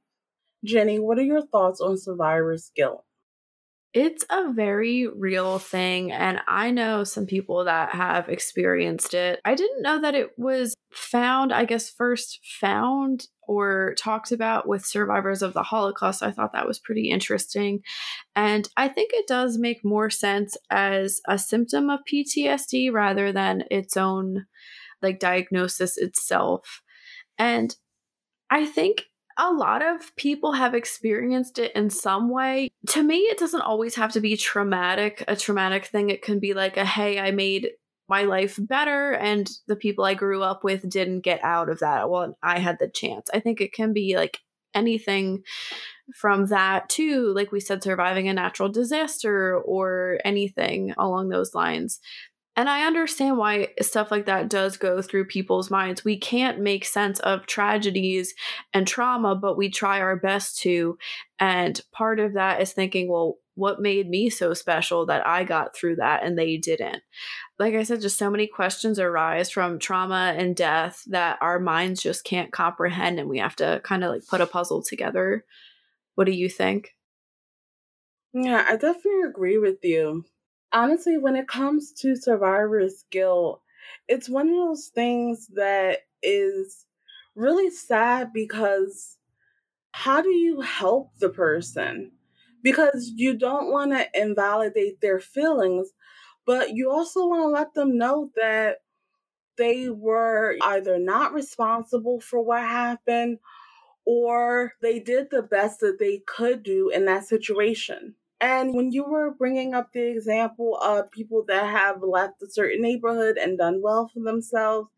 [0.63, 3.03] Jenny, what are your thoughts on survivor's guilt?
[3.93, 9.39] It's a very real thing, and I know some people that have experienced it.
[9.45, 14.83] I didn't know that it was found, I guess, first found or talked about with
[14.83, 16.23] survivors of the Holocaust.
[16.23, 17.81] I thought that was pretty interesting.
[18.35, 23.63] And I think it does make more sense as a symptom of PTSD rather than
[23.69, 24.47] its own
[25.03, 26.81] like diagnosis itself.
[27.37, 27.75] And
[28.49, 29.05] I think
[29.37, 32.69] a lot of people have experienced it in some way.
[32.89, 36.09] To me, it doesn't always have to be traumatic, a traumatic thing.
[36.09, 37.71] It can be like a hey, I made
[38.07, 42.09] my life better and the people I grew up with didn't get out of that.
[42.09, 43.29] Well, I had the chance.
[43.33, 44.39] I think it can be like
[44.75, 45.43] anything
[46.13, 51.99] from that to, like we said, surviving a natural disaster or anything along those lines.
[52.55, 56.05] And I understand why stuff like that does go through people's minds.
[56.05, 58.35] We can't make sense of tragedies
[58.73, 60.97] and trauma, but we try our best to.
[61.39, 65.75] And part of that is thinking, well, what made me so special that I got
[65.75, 67.01] through that and they didn't.
[67.59, 72.01] Like I said, just so many questions arise from trauma and death that our minds
[72.01, 75.45] just can't comprehend, and we have to kind of like put a puzzle together.
[76.15, 76.95] What do you think?
[78.33, 80.25] Yeah, I definitely agree with you.
[80.73, 83.61] Honestly, when it comes to survivor's guilt,
[84.07, 86.85] it's one of those things that is
[87.35, 89.17] really sad because
[89.93, 92.11] how do you help the person?
[92.63, 95.91] Because you don't want to invalidate their feelings,
[96.45, 98.79] but you also want to let them know that
[99.57, 103.39] they were either not responsible for what happened
[104.05, 108.15] or they did the best that they could do in that situation.
[108.43, 112.81] And when you were bringing up the example of people that have left a certain
[112.81, 114.89] neighborhood and done well for themselves,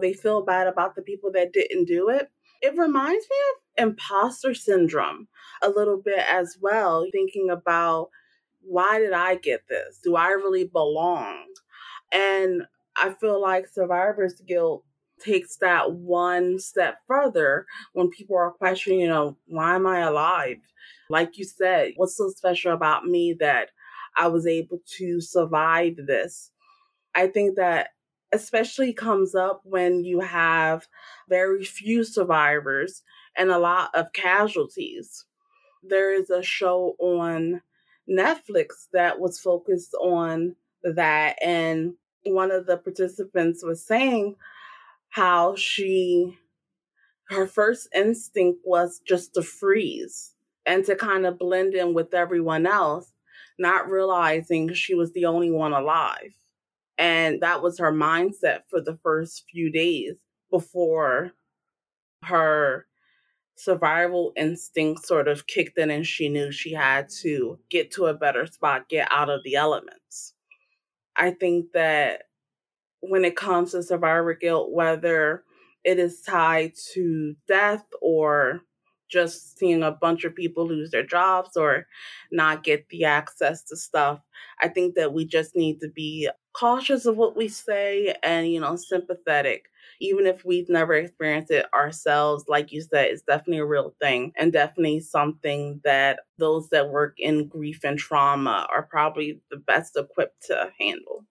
[0.00, 2.28] they feel bad about the people that didn't do it.
[2.60, 5.28] It reminds me of imposter syndrome
[5.62, 8.10] a little bit as well, thinking about
[8.62, 10.00] why did I get this?
[10.02, 11.46] Do I really belong?
[12.12, 12.62] And
[12.96, 14.84] I feel like survivor's guilt
[15.20, 20.58] takes that one step further when people are questioning, you know, why am I alive?
[21.10, 23.70] Like you said, what's so special about me that
[24.16, 26.50] I was able to survive this?
[27.14, 27.90] I think that
[28.32, 30.86] especially comes up when you have
[31.28, 33.02] very few survivors
[33.36, 35.24] and a lot of casualties.
[35.82, 37.62] There is a show on
[38.08, 41.94] Netflix that was focused on that, and
[42.24, 44.36] one of the participants was saying
[45.08, 46.36] how she,
[47.28, 50.34] her first instinct was just to freeze
[50.68, 53.10] and to kind of blend in with everyone else,
[53.58, 56.34] not realizing she was the only one alive.
[56.98, 60.14] And that was her mindset for the first few days
[60.50, 61.32] before
[62.24, 62.86] her
[63.56, 68.14] survival instinct sort of kicked in and she knew she had to get to a
[68.14, 70.34] better spot, get out of the elements.
[71.16, 72.24] I think that
[73.00, 75.44] when it comes to survivor guilt, whether
[75.82, 78.62] it is tied to death or
[79.08, 81.86] just seeing a bunch of people lose their jobs or
[82.30, 84.20] not get the access to stuff.
[84.60, 88.60] I think that we just need to be cautious of what we say and, you
[88.60, 89.66] know, sympathetic.
[90.00, 94.32] Even if we've never experienced it ourselves, like you said, it's definitely a real thing
[94.36, 99.96] and definitely something that those that work in grief and trauma are probably the best
[99.96, 101.24] equipped to handle.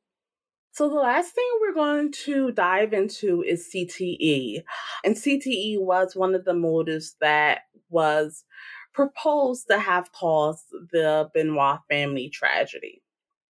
[0.78, 4.62] So, the last thing we're going to dive into is CTE.
[5.04, 8.46] And CTE was one of the motives that was
[8.94, 13.02] proposed to have caused the Benoit family tragedy.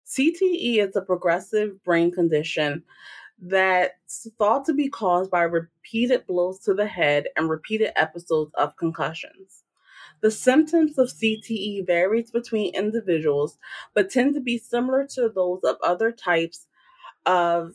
[0.06, 2.84] CTE is a progressive brain condition
[3.42, 8.76] that's thought to be caused by repeated blows to the head and repeated episodes of
[8.76, 9.64] concussions.
[10.20, 13.58] The symptoms of CTE varies between individuals,
[13.94, 16.68] but tend to be similar to those of other types
[17.26, 17.74] of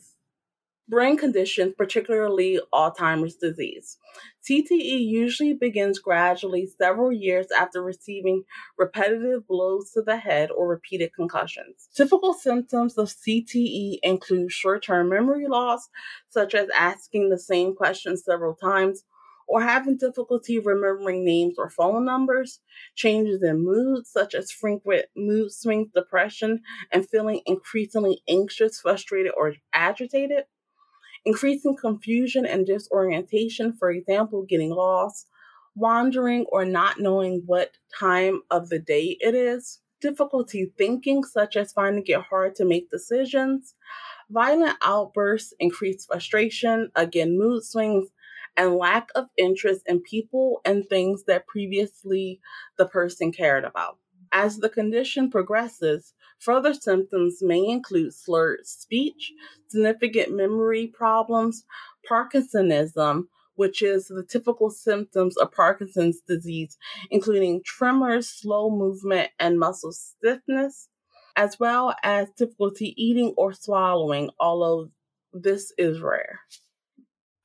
[0.88, 3.96] brain conditions, particularly Alzheimer's disease.
[4.48, 8.42] CTE usually begins gradually several years after receiving
[8.76, 11.88] repetitive blows to the head or repeated concussions.
[11.94, 15.88] Typical symptoms of CTE include short term memory loss,
[16.28, 19.04] such as asking the same question several times.
[19.48, 22.60] Or having difficulty remembering names or phone numbers,
[22.94, 26.62] changes in mood, such as frequent mood swings, depression,
[26.92, 30.44] and feeling increasingly anxious, frustrated, or agitated,
[31.24, 35.28] increasing confusion and disorientation, for example, getting lost,
[35.74, 41.72] wandering, or not knowing what time of the day it is, difficulty thinking, such as
[41.72, 43.74] finding it hard to make decisions,
[44.30, 48.08] violent outbursts, increased frustration, again, mood swings,
[48.56, 52.40] and lack of interest in people and things that previously
[52.78, 53.98] the person cared about.
[54.32, 59.32] As the condition progresses, further symptoms may include slurred speech,
[59.68, 61.64] significant memory problems,
[62.08, 63.24] Parkinsonism,
[63.54, 66.78] which is the typical symptoms of Parkinson's disease,
[67.10, 70.88] including tremors, slow movement, and muscle stiffness,
[71.36, 74.88] as well as difficulty eating or swallowing, although
[75.32, 76.40] this is rare.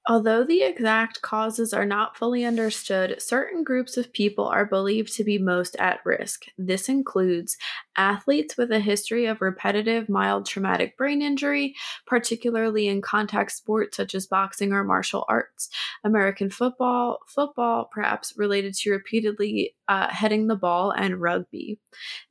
[0.10, 5.24] Although the exact causes are not fully understood, certain groups of people are believed to
[5.26, 6.46] be most at risk.
[6.58, 7.58] This includes
[7.98, 14.16] athletes with a history of repetitive mild traumatic brain injury, particularly in contact sports such
[14.16, 15.68] as boxing or martial arts,
[16.06, 21.80] American football, football, perhaps related to repeatedly uh, heading the ball, and rugby.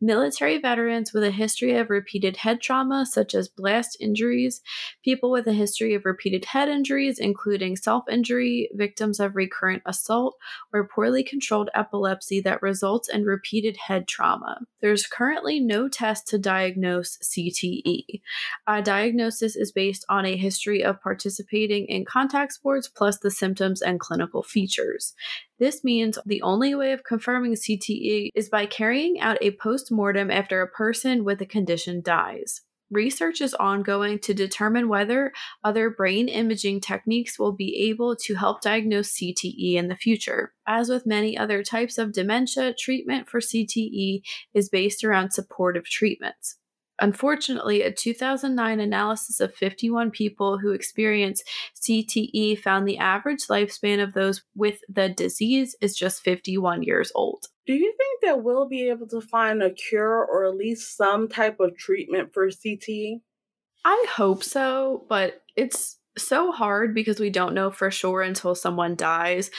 [0.01, 4.61] Military veterans with a history of repeated head trauma, such as blast injuries,
[5.03, 9.83] people with a history of repeated head injuries, including treating self injury, victims of recurrent
[9.87, 10.37] assault,
[10.73, 14.61] or poorly controlled epilepsy that results in repeated head trauma.
[14.81, 18.21] There's currently no test to diagnose CTE.
[18.67, 23.83] A diagnosis is based on a history of participating in contact sports plus the symptoms
[23.83, 25.15] and clinical features.
[25.59, 30.31] This means the only way of confirming CTE is by carrying out a post mortem
[30.31, 32.61] after a person with the condition dies.
[32.91, 35.33] Research is ongoing to determine whether
[35.65, 40.53] other brain imaging techniques will be able to help diagnose CTE in the future.
[40.69, 44.23] As with many other types of dementia, treatment for CTE
[44.55, 46.59] is based around supportive treatments.
[47.01, 51.43] Unfortunately, a 2009 analysis of 51 people who experience
[51.81, 57.45] CTE found the average lifespan of those with the disease is just 51 years old.
[57.67, 61.29] Do you think that we'll be able to find a cure or at least some
[61.29, 63.21] type of treatment for CTE?
[63.85, 68.95] I hope so, but it's so hard because we don't know for sure until someone
[68.95, 69.51] dies.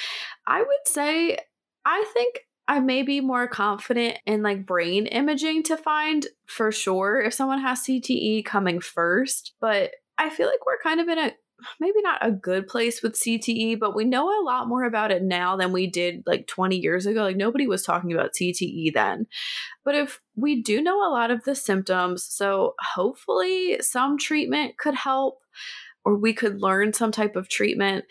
[0.48, 1.38] I would say
[1.86, 7.22] I think I may be more confident in like brain imaging to find for sure
[7.22, 11.32] if someone has CTE coming first, but I feel like we're kind of in a
[11.80, 15.24] maybe not a good place with CTE, but we know a lot more about it
[15.24, 17.24] now than we did like 20 years ago.
[17.24, 19.26] Like nobody was talking about CTE then.
[19.84, 24.96] But if we do know a lot of the symptoms, so hopefully some treatment could
[24.96, 25.40] help
[26.06, 28.06] or we could learn some type of treatment.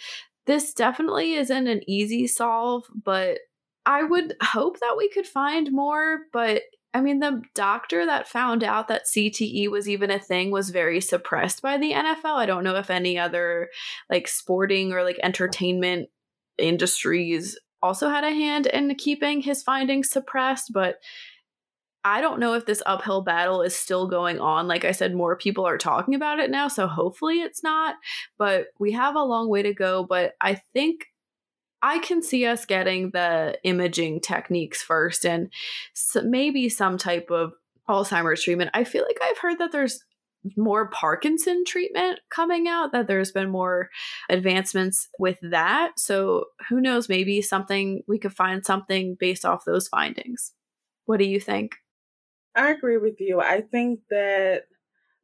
[0.46, 3.38] This definitely isn't an easy solve, but
[3.86, 6.62] I would hope that we could find more, but
[6.92, 11.00] I mean, the doctor that found out that CTE was even a thing was very
[11.00, 12.36] suppressed by the NFL.
[12.36, 13.68] I don't know if any other
[14.10, 16.08] like sporting or like entertainment
[16.58, 20.96] industries also had a hand in keeping his findings suppressed, but
[22.02, 24.66] I don't know if this uphill battle is still going on.
[24.66, 27.96] Like I said, more people are talking about it now, so hopefully it's not.
[28.38, 30.04] But we have a long way to go.
[30.04, 31.08] But I think
[31.86, 35.52] I can see us getting the imaging techniques first and
[36.24, 37.52] maybe some type of
[37.88, 38.72] Alzheimer's treatment.
[38.74, 40.02] I feel like I've heard that there's
[40.56, 43.88] more Parkinson treatment coming out, that there's been more
[44.28, 45.92] advancements with that.
[45.96, 50.54] So who knows, maybe something we could find something based off those findings.
[51.04, 51.76] What do you think?
[52.56, 53.40] I agree with you.
[53.40, 54.64] I think that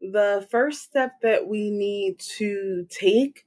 [0.01, 3.47] the first step that we need to take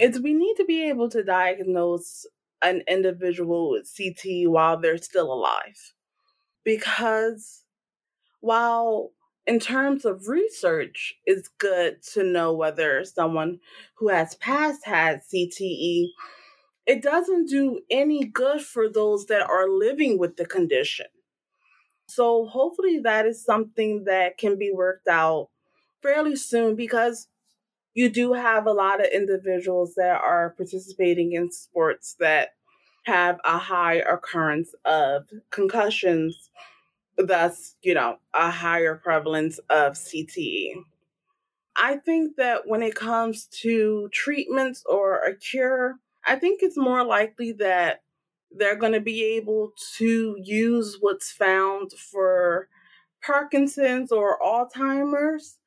[0.00, 2.26] is we need to be able to diagnose
[2.62, 5.94] an individual with CT while they're still alive.
[6.64, 7.64] Because
[8.40, 9.12] while
[9.46, 13.60] in terms of research, it's good to know whether someone
[13.96, 16.12] who has passed had CTE.
[16.86, 21.06] It doesn't do any good for those that are living with the condition.
[22.08, 25.50] So, hopefully, that is something that can be worked out
[26.02, 27.28] fairly soon because
[27.94, 32.50] you do have a lot of individuals that are participating in sports that
[33.04, 36.50] have a high occurrence of concussions,
[37.16, 40.74] thus, you know, a higher prevalence of CTE.
[41.76, 45.94] I think that when it comes to treatments or a cure,
[46.26, 48.02] I think it's more likely that
[48.50, 52.68] they're going to be able to use what's found for
[53.24, 55.58] Parkinson's or Alzheimer's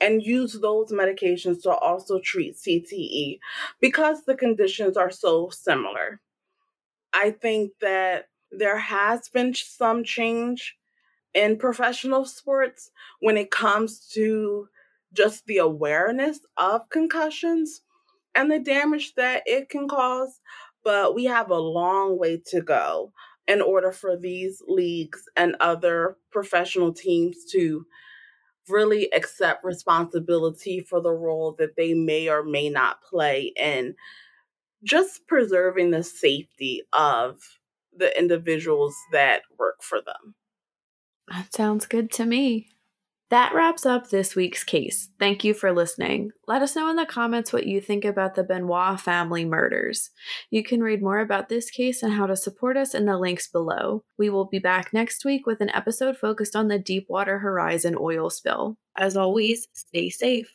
[0.00, 3.38] and use those medications to also treat CTE
[3.80, 6.20] because the conditions are so similar.
[7.12, 10.76] I think that there has been some change
[11.32, 12.90] in professional sports
[13.20, 14.68] when it comes to
[15.12, 17.82] just the awareness of concussions
[18.34, 20.40] and the damage that it can cause.
[20.84, 23.12] But we have a long way to go
[23.46, 27.86] in order for these leagues and other professional teams to
[28.68, 33.94] really accept responsibility for the role that they may or may not play in
[34.84, 37.40] just preserving the safety of
[37.96, 40.34] the individuals that work for them.
[41.28, 42.68] That sounds good to me.
[43.30, 45.08] That wraps up this week's case.
[45.18, 46.30] Thank you for listening.
[46.46, 50.10] Let us know in the comments what you think about the Benoit family murders.
[50.50, 53.48] You can read more about this case and how to support us in the links
[53.48, 54.04] below.
[54.18, 58.28] We will be back next week with an episode focused on the Deepwater Horizon oil
[58.28, 58.76] spill.
[58.96, 60.54] As always, stay safe.